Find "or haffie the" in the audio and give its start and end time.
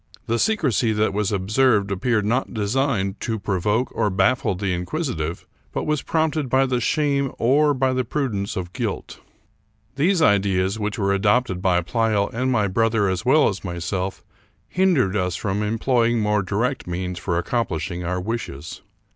3.95-4.73